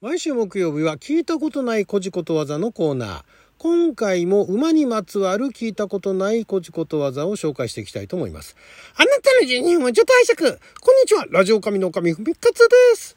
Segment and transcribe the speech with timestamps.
[0.00, 3.22] 毎週木曜日は聞いたことないこじことわざのコーナー。
[3.58, 8.54] 今回も馬にまつわる聞いたことないこじことわざを紹介していきたいと思います。
[8.94, 10.58] あなたの12分はちょっと拝借。
[10.80, 11.26] こんにちは。
[11.30, 13.16] ラジオ神の神ふみかつです。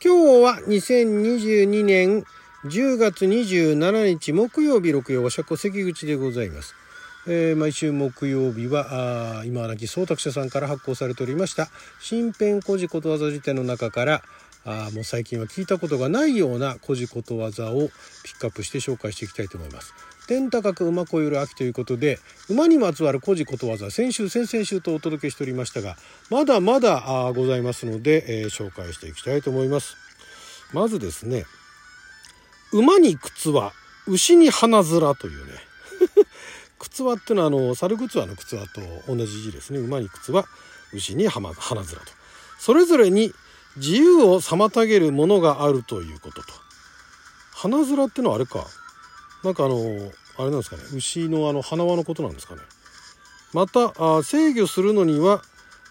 [0.00, 2.24] 今日は2022年
[2.66, 6.85] 10月27日木曜日六曜和釈関口でございます。
[7.28, 11.68] えー毎週木曜日はあ今亡き総託者さんから発行されておりました
[12.00, 14.22] 新編古事ことわざ辞典の中から
[14.64, 17.88] あもう最近は聞いたことがないような古事ことわざを
[18.24, 19.94] ピックアップして紹介していきたいと思います。
[20.26, 22.18] 天高く馬こよる秋ということで
[22.50, 25.96] 馬にまつわる古事ことわざ先週先々週とお届けしておりましたが
[26.30, 29.96] まだまだございますので、えー紹介していきたいと思います。
[30.72, 31.44] まずですね
[32.72, 33.72] 馬に靴は
[34.08, 35.52] 牛に花面というね
[36.88, 39.78] 靴輪っていうのはあの猿靴輪の靴輪と同じ字ですね。
[39.78, 40.46] 馬に靴は
[40.92, 41.96] 牛に花花面と。
[42.58, 43.32] それぞれに
[43.76, 46.52] 自由を妨げるものがあるということと。
[47.52, 48.66] 花面ってのはあれか。
[49.44, 49.76] なんかあの
[50.38, 50.82] あれなんですかね。
[50.94, 52.62] 牛のあの花輪のことなんですかね。
[53.52, 55.42] またあ制御するのには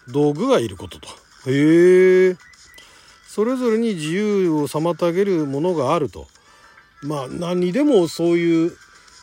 [0.08, 1.08] 道具がいることと。
[1.46, 2.36] へえ。
[3.28, 6.26] それぞれに自由を妨げるものがあると。
[7.02, 8.76] まあ何にでもそういう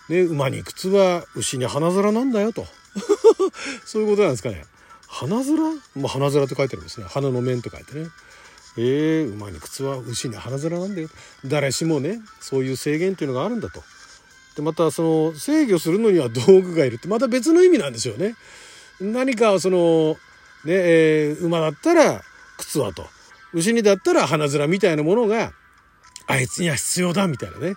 [0.10, 2.66] ね、馬に靴は牛に花面なんだよと。
[3.86, 4.66] そういうことなんですかね。
[5.08, 7.06] 花面まあ花面って書いてあるんですね。
[7.10, 8.10] 花の面と書いてね。
[8.76, 11.10] えー、馬に靴は牛に花面なんだよ
[11.46, 13.84] 誰しもねそういう制限っていうのがあるんだと。
[14.56, 18.36] でまたその制御するのには道具がいるってまた別の意味なんですよね。
[19.00, 20.18] 何かその
[20.66, 22.24] ね、えー馬だったら
[22.58, 23.06] 靴はと。
[23.54, 25.54] 牛にだったら花面みたいなものが
[26.28, 27.76] あいつには必要だみたいなね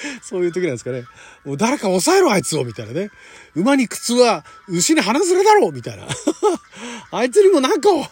[0.22, 1.04] そういう時なんですかね。
[1.44, 3.10] もう誰か抑えろあいつをみたいなね。
[3.54, 6.06] 馬に靴は牛に鼻面だろみたいな。
[7.10, 8.06] あいつにもなんかを、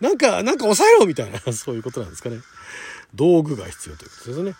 [0.00, 2.40] なんか、なんか抑えろみたいな、 そういうことなんですかね。
[3.14, 4.54] 道具が必要ということですね。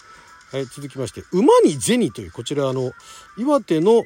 [0.52, 2.92] はい、続きまして、馬に銭という、こちらあの、
[3.36, 4.04] 岩手の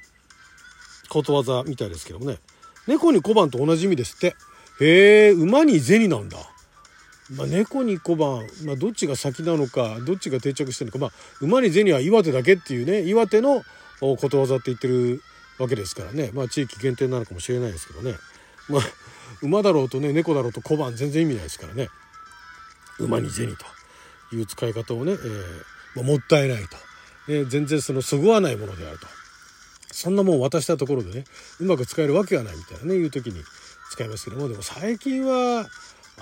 [1.09, 2.39] ことわざみたいですけどもね。
[2.87, 4.35] 猫に小判と同じ意味ですって。
[4.81, 6.39] へえ、馬に銭なんだ。
[7.37, 11.11] まあ、猫に小判、まあ、どっちが先なのかどっちが定着してるのか、まあ、
[11.41, 13.63] 馬に銭は岩手だけっていうね岩手の
[14.01, 15.23] ことわざって言ってる
[15.59, 18.15] わけですからね、まあ、地域限定なのかもしれないですけどね、
[18.69, 18.83] まあ、
[19.43, 21.89] 馬だろうとね猫だろうと小判全然意味ないですからね。
[22.99, 23.57] 馬に銭
[24.31, 25.43] という使い方をね、えー
[25.97, 26.63] まあ、もったいない
[27.27, 29.07] と、ね、全然そのそぐわないものであると。
[29.93, 31.25] そんなもん渡したところでね
[31.61, 33.43] うまく使えるわけがないみたいなねいう時に
[33.91, 34.49] 使いますけども。
[34.49, 35.67] でも最近は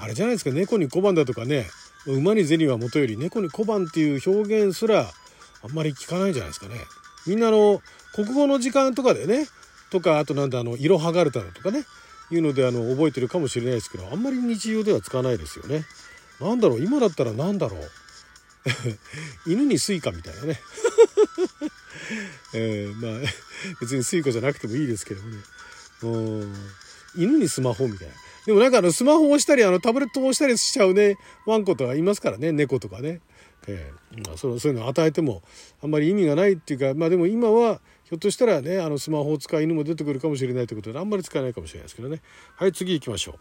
[0.01, 1.67] あれじゃないですか猫に小判だとかね
[2.07, 5.07] 馬に銭はもとより猫に小判っていう表現すら
[5.63, 6.77] あんまり聞かないんじゃないですかね。
[7.27, 7.83] みんなあの
[8.15, 9.47] 国語の時間とかでね
[9.91, 11.85] とかあとなんだあの色はがれたのとかね
[12.31, 15.85] いうのであの覚えてるかもしれないですけどあんまり日常では使わないですよね。
[16.41, 17.81] なんだろう今だったらなんだろう
[19.51, 20.61] 犬にスイカみたいなね。
[22.55, 23.31] えー、まあ
[23.81, 25.37] 別にスイカじゃなくてもいいですけどもね。
[26.03, 26.55] うん
[27.17, 28.15] 犬にスマホみたいな。
[28.47, 33.21] でもなんかあのスマホを押したりあのタブレットを押したりしちゃうねワンコとかいますからね猫とかね、
[33.69, 35.43] えーまあ、そうそういうのを与えても
[35.83, 42.23] あんまり意味がないっていうかまあでも今はひょっとしたらねあのスマホを使う犬も出てくるかもしれないということであんまり使えないかもしれないですけどね。
[42.57, 43.39] はい次行きましょ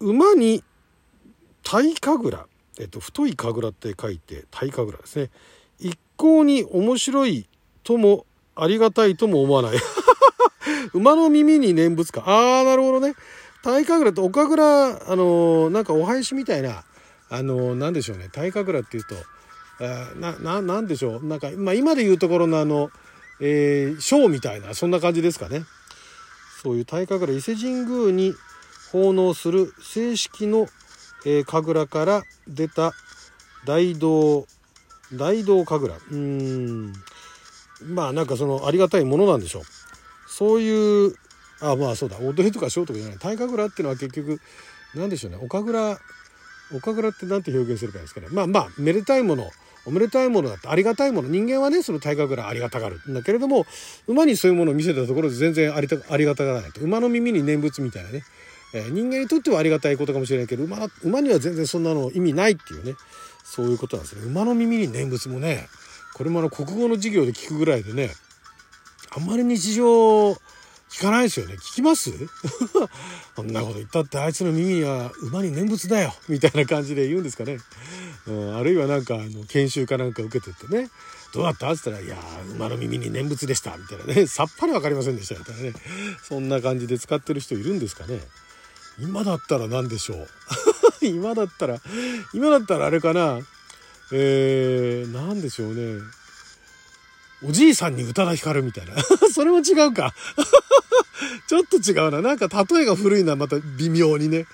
[0.00, 0.10] う。
[0.10, 0.62] 馬に
[1.62, 2.48] 体神楽
[2.78, 5.30] えっと太い神楽って書いて体神楽ですね。
[5.78, 7.48] 一向に面白い
[7.82, 9.72] ともありがたいとも思わない。
[10.92, 12.22] 馬の耳に念仏か。
[12.26, 13.14] ああ、なるほどね。
[13.62, 16.84] 大神楽って、お神楽、あのーなんかお囃子みたいな、
[17.30, 18.28] あのーなんでしょうね。
[18.32, 19.14] 大神楽っていうと、
[19.80, 21.26] あな、な、なんでしょう。
[21.26, 22.90] なんか、まあ今で言うところのあの、
[23.40, 25.64] えー、ショーみたいな、そんな感じですかね。
[26.62, 28.34] そういう大神楽、伊勢神宮に
[28.92, 30.68] 奉納する正式の、
[31.24, 32.92] えー、神楽から出た
[33.64, 34.46] 大道、
[35.12, 36.14] 大道神楽。
[36.14, 36.92] うん。
[37.84, 39.62] まあなんかそのありがたいものなんでしょう。
[40.32, 41.14] そういう
[41.60, 42.16] あまあそうだ。
[42.18, 43.18] 踊りとかショーとかじゃない。
[43.18, 44.40] 大神楽っていうのは結局
[44.94, 45.38] 何でしょうね。
[45.40, 46.00] お神楽
[46.74, 48.28] お神楽って何て表現するかですかね。
[48.30, 49.50] まあまあめでたいもの。
[49.84, 51.28] おめでたいものだってありがたいもの。
[51.28, 53.00] 人間はねその大神楽ありがたがる。
[53.08, 53.66] んだけれども
[54.06, 56.80] 馬にそういうものを見せたところで全然ありたありがたがらないと。
[56.80, 58.22] 馬の耳に念仏みたいなね、
[58.74, 62.94] えー人間にとってはありがたいことかもしれないけど馬馬には全然そんなの意味ないっていうね。
[63.44, 64.22] そういうことなんですね。
[64.24, 65.68] 馬の耳に念仏もね
[66.14, 68.10] これもあの国語の授業で聞くぐらいでね
[69.14, 71.54] あんまり日常聞かないですよね。
[71.54, 72.10] 聞きます？
[73.36, 77.58] そんなこと言ったってあいつの耳には馬に念仏だよみたいな感じで言うんですかね。
[78.26, 80.90] うん、あるいはなんかあの研修かなんか受けてってね
[81.32, 81.72] どうだった？
[81.72, 82.16] って言ったら、いや
[82.54, 83.74] 馬の耳に念仏でした。
[83.78, 84.26] みたいなね。
[84.26, 85.38] さっぱりわかりませんでした。
[85.38, 85.72] みたいなね。
[86.28, 88.20] そんな感じで使ってる人いるんですかね。
[89.00, 90.28] 今だったら何でしょう？
[91.06, 91.80] 今だったら、
[92.34, 93.40] 今だったらあれかな？
[94.12, 96.02] えー、何でしょうね。
[97.44, 98.94] おじいさんに宇多田ヒカルみたいな。
[99.32, 100.14] それも違うか。
[101.48, 102.22] ちょっと違うな。
[102.22, 104.46] なんか例えが古いな、また微妙にね。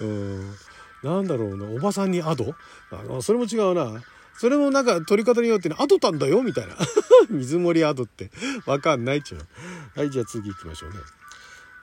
[0.00, 0.54] うん。
[1.02, 1.66] なんだろうな。
[1.66, 2.54] おばさんにアド？
[2.90, 4.02] あのそれも違うな。
[4.38, 6.74] それもなんか取り方によってね、アドたんだよみたいな。
[7.30, 8.30] 水森アドって
[8.66, 9.98] わかんないっちゅう。
[9.98, 10.96] はい、じゃあ次行きましょうね。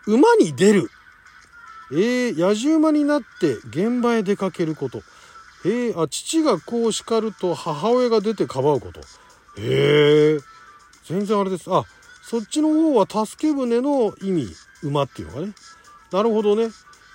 [0.07, 0.89] 馬に出る。
[1.91, 5.03] えー、野じ馬になって現場へ出かけること。
[5.65, 9.01] えー、あ、父がこう叱ると母親が出てかばうこと。
[9.57, 10.39] へえ
[11.05, 11.65] 全然あれです。
[11.73, 11.83] あ、
[12.21, 14.47] そっちの方は助け舟の意味、
[14.83, 15.53] 馬っていうのがね。
[16.11, 16.69] なるほどね。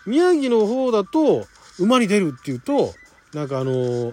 [0.07, 1.47] 宮城の方だと、
[1.79, 2.95] 馬に出るっていうと、
[3.33, 4.13] なんかあの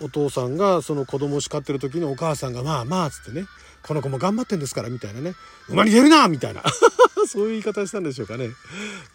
[0.00, 3.46] お父さんがその子供を叱ってる時にお母さんが、まあまあ、っつってね、
[3.82, 5.34] この子も頑張ってんですから、みたいなね。
[5.68, 6.62] 馬に出るなみたいな。
[7.28, 8.50] そういう言い方したんでしょうかね。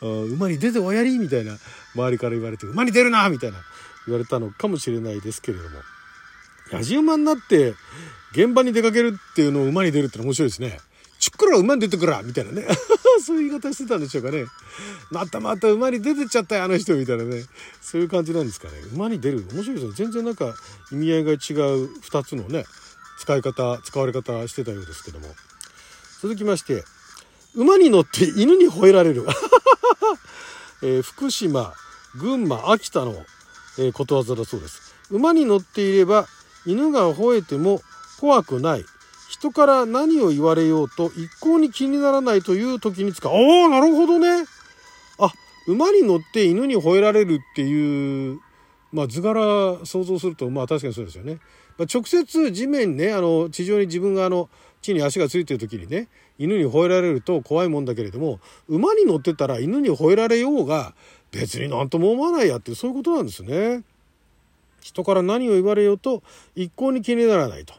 [0.01, 1.57] 馬に出ておやりみたいな、
[1.95, 3.57] 周りから言われて、馬に出るなみたいな
[4.07, 5.79] 言われたのかもしれないですけれども。
[6.71, 7.75] やじ馬になって、
[8.31, 10.79] 現場に出かけるっていうのを馬に出るっての面白いですね。
[11.19, 12.65] ちっくら馬に出てくらみたいなね。
[13.23, 14.45] そういう言い方してたんでしょうかね。
[15.11, 17.45] またまた馬に出てっちゃったよ、あの人みたいなね。
[17.81, 18.73] そういう感じなんですかね。
[18.93, 19.45] 馬に出る。
[19.53, 19.93] 面白いですね。
[19.95, 20.55] 全然なんか
[20.91, 21.37] 意味合いが違う
[22.01, 22.65] 2つのね、
[23.19, 25.27] 使い方、使われ方してたようですけども。
[26.21, 26.83] 続きまして、
[27.53, 29.25] 馬に乗って犬に吠えられる。
[30.81, 31.75] えー、福島、
[32.15, 33.25] 群馬、秋田の、
[33.77, 34.95] えー、ことわざだそうです。
[35.11, 36.27] 馬に乗っていれば
[36.65, 37.81] 犬が吠えても
[38.19, 38.85] 怖くない。
[39.29, 43.31] 人から何を言われようと一向に気にならないという時に使う。
[43.31, 44.45] ああ、なるほどね。
[45.17, 45.31] あ、
[45.67, 48.39] 馬に乗って犬に吠えられるっていう、
[48.91, 51.39] まあ図柄想像すると、まあ確かにそうですよね。
[51.77, 54.49] まあ、直接地面ね、あの、地上に自分があの、
[54.81, 60.93] 地に足がついてる時にね、犬に吠えられると怖いもんだけれども、馬に乗ってたら犬に吠えられようが、
[61.31, 63.83] 別になんとも思わないやって、そういうことなんですね。
[64.81, 66.23] 人から何を言われようと
[66.55, 67.73] 一向に気にならないと。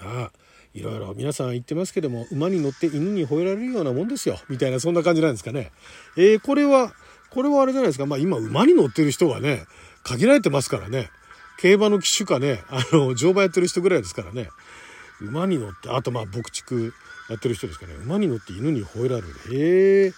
[0.00, 0.32] まあ
[0.74, 4.38] いろいろ皆さん言ってますけども馬に乗って犬に吠えられるようなもんですよ。
[4.48, 5.72] みたいなそんな感じなんですかね。
[6.16, 6.92] えー、これは
[7.30, 8.06] これはあれじゃないですか。
[8.06, 9.64] まあ今馬に乗ってる人がね
[10.04, 11.10] 限られてますからね。
[11.58, 14.48] 競馬の騎手かねあの乗馬やってる人ぐらいですからね。
[15.20, 16.92] 馬に乗ってあとまあ牧畜
[17.30, 17.94] やってる人ですかね。
[18.04, 19.28] 馬に乗って犬に吠えられる。
[19.50, 20.12] へえ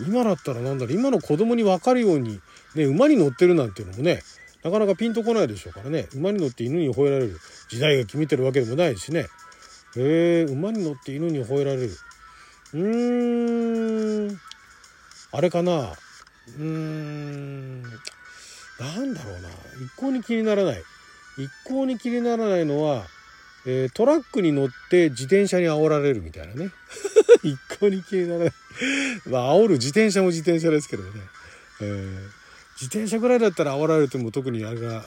[0.00, 0.94] 今だったらなんだろう。
[0.94, 2.40] 今の子供に分かるように、
[2.74, 4.22] ね、馬に乗ってるなんていうのもね
[4.64, 6.08] なかなかピンとこないでしょうからね。
[6.14, 7.40] 馬に乗って犬に吠えられる。
[7.68, 9.26] 時代が決めてるわけでもないしね。
[9.96, 11.90] へえ馬に乗って犬に吠えられる。
[12.74, 14.40] うーん。
[15.32, 15.72] あれかな。
[15.82, 17.82] うーん。
[17.82, 17.88] な
[19.00, 19.48] んだろうな。
[19.84, 20.82] 一向に気にならない。
[21.38, 23.06] 一向に気にならないのは、
[23.66, 26.70] えー、トラックに乗って自転車に煽られるみたいなね。
[27.42, 28.52] 一向に気にならない。
[29.26, 31.10] まあ煽る自転車も自転車ですけどね、
[31.80, 32.41] えー。
[32.82, 35.04] 自転車ぐらいだったら煽られても特にあれが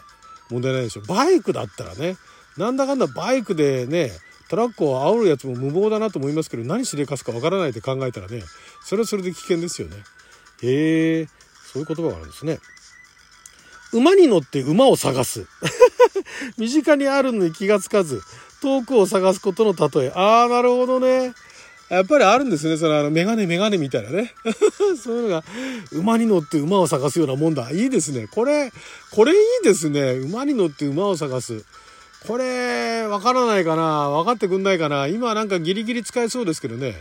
[0.49, 1.01] 問題ないでしょ。
[1.01, 2.15] バイクだったらね。
[2.57, 4.11] なんだかんだバイクでね
[4.49, 8.43] トラックを煽るやつも無謀だなと思いますけど何しでかすかわからないって考えたらね
[8.85, 9.97] それはそれで危険ですよね。
[10.63, 11.27] へえ。
[11.73, 12.59] そういう言葉があるんですね。
[13.91, 15.45] 馬に乗って馬を探す。
[16.57, 18.21] 身近にあるのに気がつかず
[18.61, 20.11] 遠くを探すことの例え。
[20.15, 21.33] ああなるほどね。
[21.95, 22.77] やっぱりあるんですね。
[22.77, 24.33] そのあの、メガネメガネみたいなね。
[25.01, 25.43] そういうのが、
[25.91, 27.71] 馬に乗って馬を探すようなもんだ。
[27.71, 28.27] いいですね。
[28.29, 28.71] これ、
[29.11, 30.11] これいいですね。
[30.11, 31.63] 馬に乗って馬を探す。
[32.27, 36.95] これ、わからないかな分かってくんないかな今なんかギリギリ使えそうですけどね。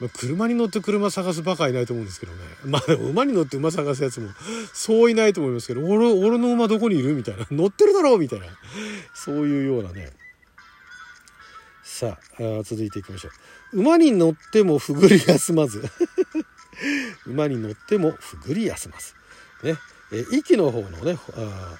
[0.00, 2.38] ま、車に乗って車探すバカいないと思うんですけどね。
[2.64, 4.28] まあ、馬に乗って馬探すやつも、
[4.72, 7.14] そういないと思いますけど、俺、俺の馬どこにいる？
[7.14, 7.46] みたいな。
[7.50, 8.18] 乗ってるだろう？
[8.18, 8.46] みたいな。
[9.14, 10.10] そういうようなね。
[12.00, 13.28] さあ続いていきましょ
[13.74, 13.80] う。
[13.80, 15.84] 馬に乗ってもふぐり休まず。
[17.28, 19.12] 馬に乗ってもふぐり休まず
[19.70, 19.76] ね。
[20.10, 21.78] え息の方のねあ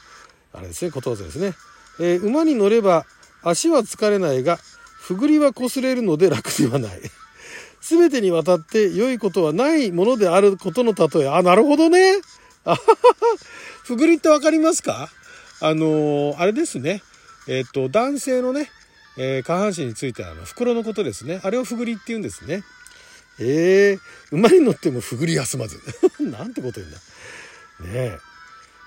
[0.53, 1.55] あれですねことわざですね、
[2.01, 3.07] えー、馬に乗れば
[3.43, 7.01] 足は疲れないがふぐりは擦れるので楽ではない。
[7.81, 11.29] 全てにわたって良いことはないものであることの例え。
[11.31, 12.21] あなるほどね。
[12.67, 12.83] あはは
[13.85, 15.09] ふぐりって分かりますか？
[15.63, 17.03] あのー、あれですね。
[17.49, 18.71] えっ、ー、と男性のね
[19.23, 21.41] えー、下半身についてあの袋のことですね。
[21.45, 22.65] あれをふぐりって言うんですね。
[23.39, 24.01] えー、
[24.33, 25.79] 馬に乗ってもふぐり休まず。
[26.19, 26.99] なんてこと言うんだ。
[28.01, 28.19] ね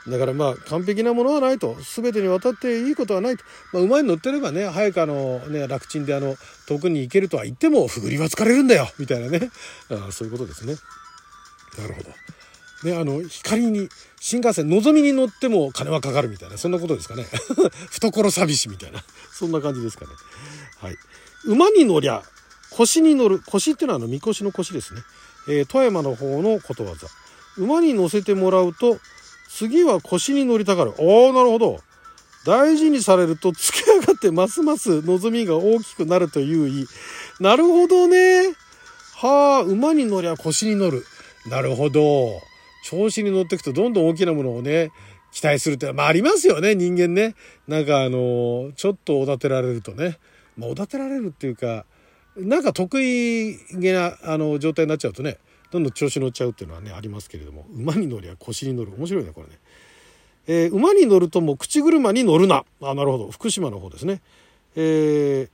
[0.07, 0.09] え。
[0.09, 1.77] だからまあ完璧なものはないと。
[1.95, 6.35] 全てにわたっていいことはないと、まあ、馬に乗ってればね早くあのね楽ちんであの
[6.65, 8.91] 遠くに行けるとは言ってもふぐりは疲れるんだよ。
[8.97, 9.51] みたいなね。
[9.91, 10.75] あそういうことですね。
[11.77, 12.09] なるほど。
[12.83, 13.89] ね、あの、光に、
[14.25, 17.27] 新幹線、のぞみに乗っても金はかかるみたいな、そんなことですかね。
[17.92, 19.03] 懐寂しみたいな、
[19.38, 20.12] そんな感じですかね。
[20.80, 20.98] はい。
[21.44, 22.24] 馬に乗りゃ、
[22.70, 23.42] 腰に乗る。
[23.46, 25.01] 腰っていうのはあの、みこしの腰ですね。
[25.50, 27.10] えー、富山の方のことわざ。
[27.58, 28.98] 馬に乗せてもらうと、
[29.50, 30.94] 次は腰に乗りたがる。
[31.00, 31.82] おー、なるほど。
[32.46, 36.88] 大事にされると、突き上がってますます望みが大きくなるという意。
[37.42, 38.56] なるほどね。
[39.18, 41.06] はあ、馬に乗りゃ腰に乗る。
[41.46, 42.52] なるほど。
[42.83, 44.91] 調子に乗っていくとどんどん大きなものをね、
[45.31, 47.33] 期待するって、まあありますよね、人間ね。
[47.67, 50.19] なんかあの、ちょっとおだてられるとね。
[50.57, 51.85] まあおだてられるっていうか、
[52.35, 55.37] なんか得意げなあの状態になっちゃうとね、
[55.71, 58.93] どんどん調子乗っちゃうっていうのはね、ありますけれども、馬に乗りゃ腰に乗る。
[58.97, 59.53] 面白いね、これね。
[60.45, 62.65] えー、馬に乗るとも口車に乗るな。
[62.81, 63.31] あ、なるほど。
[63.31, 64.21] 福島の方ですね。
[64.75, 65.49] えー、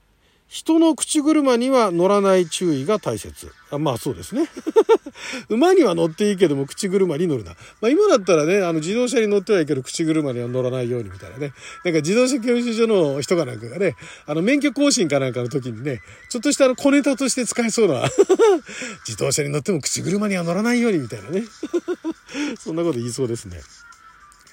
[0.49, 3.51] 人の口車には乗らない注意が大切。
[3.69, 4.49] あまあそうですね。
[5.47, 7.51] 馬には乗っていいけども口車に乗るな。
[7.81, 11.53] まあ今だったらね、あの自動車に乗ってはいいけど口車には乗らないようにみたいなね。
[11.85, 16.01] なんか自動車教習所の人かなんかがね、あの免許更新かなんかの時にね、
[16.31, 18.09] ちょっとしたあの小ネタとして使えそうな
[19.07, 21.43] 自動車に乗っても口車には乗らないようにみたいなね。
[22.59, 23.61] そんなこと言いそうですね。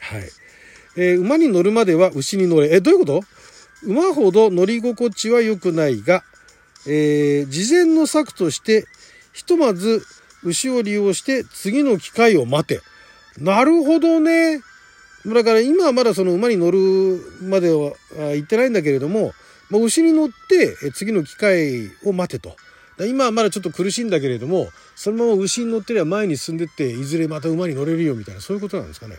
[0.00, 0.30] はい。
[0.98, 2.74] えー、馬に乗るまでは牛に乗れ。
[2.74, 3.24] え、どういうこと？
[3.82, 6.22] 馬ほど乗り心地は良くないが、
[6.86, 8.86] えー、事前の策として、
[9.32, 10.02] ひとまず
[10.44, 12.80] 牛を利用して次の機会を待て。
[13.38, 14.60] なるほどね。
[15.26, 17.92] だから今はまだその馬に乗るまでは
[18.34, 19.32] 行ってないんだけれども、
[19.70, 22.56] まあ、牛に乗って次の機会を待てと。
[23.04, 29.16] 今はまだちょっと苦しいんだけれども、そのまま牛に乗ってりゃ前に進んでって、いずれまた馬に乗れるよみたいな、そういうことなんですかね。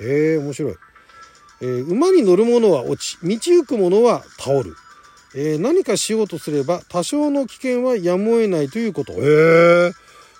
[0.00, 0.76] へえ、面白い。
[1.60, 4.76] えー、馬に乗る者は落ち、道行く者は倒る。
[5.34, 9.12] えー、何かしようとすれば多少の危険はやむを得ないということ。
[9.12, 9.92] へえ、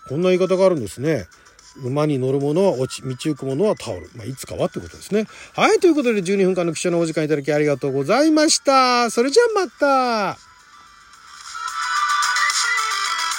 [0.09, 1.27] こんな言い方があるんですね。
[1.85, 4.11] 馬に乗る者は落ち、道行く者は倒る。
[4.17, 5.27] まあ、いつかはってことですね。
[5.55, 9.11] はい、ということで12分間の貴重なお時間いただきありがとうございました。
[9.11, 10.48] それじゃあまた。